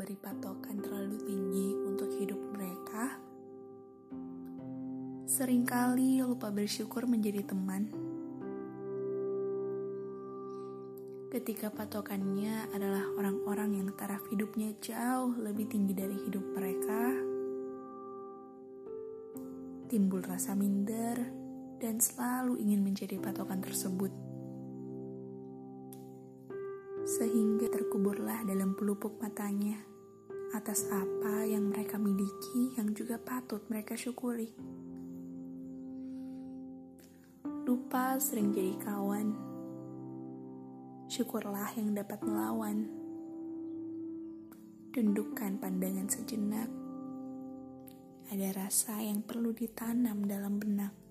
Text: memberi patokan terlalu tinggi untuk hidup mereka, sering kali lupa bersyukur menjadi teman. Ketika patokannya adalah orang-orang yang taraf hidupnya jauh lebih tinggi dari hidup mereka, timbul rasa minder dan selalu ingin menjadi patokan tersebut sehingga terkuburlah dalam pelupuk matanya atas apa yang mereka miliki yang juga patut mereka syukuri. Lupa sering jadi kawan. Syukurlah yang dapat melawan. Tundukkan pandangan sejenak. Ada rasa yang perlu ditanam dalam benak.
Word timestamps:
memberi 0.00 0.16
patokan 0.16 0.80
terlalu 0.80 1.20
tinggi 1.28 1.76
untuk 1.84 2.08
hidup 2.16 2.40
mereka, 2.56 3.20
sering 5.28 5.68
kali 5.68 6.24
lupa 6.24 6.48
bersyukur 6.48 7.04
menjadi 7.04 7.44
teman. 7.44 7.92
Ketika 11.28 11.68
patokannya 11.68 12.72
adalah 12.72 13.12
orang-orang 13.12 13.76
yang 13.76 13.92
taraf 13.92 14.24
hidupnya 14.32 14.72
jauh 14.80 15.36
lebih 15.36 15.68
tinggi 15.68 15.92
dari 15.92 16.16
hidup 16.16 16.48
mereka, 16.56 17.02
timbul 19.92 20.24
rasa 20.24 20.56
minder 20.56 21.28
dan 21.76 22.00
selalu 22.00 22.56
ingin 22.56 22.80
menjadi 22.80 23.20
patokan 23.20 23.60
tersebut 23.60 24.08
sehingga 27.20 27.68
terkuburlah 27.68 28.48
dalam 28.48 28.72
pelupuk 28.72 29.20
matanya 29.20 29.76
atas 30.56 30.88
apa 30.88 31.44
yang 31.44 31.68
mereka 31.68 32.00
miliki 32.00 32.72
yang 32.80 32.96
juga 32.96 33.20
patut 33.20 33.60
mereka 33.68 33.92
syukuri. 33.92 34.48
Lupa 37.68 38.16
sering 38.16 38.56
jadi 38.56 38.72
kawan. 38.80 39.36
Syukurlah 41.12 41.68
yang 41.76 41.92
dapat 41.92 42.24
melawan. 42.24 42.88
Tundukkan 44.96 45.60
pandangan 45.60 46.08
sejenak. 46.08 46.72
Ada 48.32 48.64
rasa 48.64 48.96
yang 49.04 49.20
perlu 49.20 49.52
ditanam 49.52 50.24
dalam 50.24 50.56
benak. 50.56 51.09